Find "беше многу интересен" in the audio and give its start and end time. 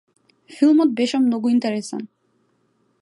1.01-2.05